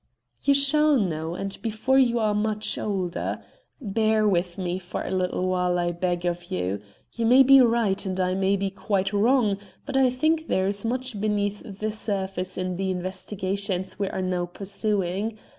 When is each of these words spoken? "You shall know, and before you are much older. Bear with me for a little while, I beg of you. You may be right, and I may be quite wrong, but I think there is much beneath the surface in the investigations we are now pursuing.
"You 0.41 0.55
shall 0.55 0.97
know, 0.97 1.35
and 1.35 1.55
before 1.61 1.99
you 1.99 2.17
are 2.17 2.33
much 2.33 2.75
older. 2.79 3.39
Bear 3.79 4.27
with 4.27 4.57
me 4.57 4.79
for 4.79 5.03
a 5.03 5.11
little 5.11 5.47
while, 5.47 5.77
I 5.77 5.91
beg 5.91 6.25
of 6.25 6.45
you. 6.45 6.81
You 7.13 7.27
may 7.27 7.43
be 7.43 7.61
right, 7.61 8.03
and 8.03 8.19
I 8.19 8.33
may 8.33 8.55
be 8.55 8.71
quite 8.71 9.13
wrong, 9.13 9.59
but 9.85 9.95
I 9.95 10.09
think 10.09 10.47
there 10.47 10.65
is 10.65 10.83
much 10.83 11.21
beneath 11.21 11.61
the 11.63 11.91
surface 11.91 12.57
in 12.57 12.77
the 12.77 12.89
investigations 12.89 13.99
we 13.99 14.09
are 14.09 14.23
now 14.23 14.47
pursuing. 14.47 15.37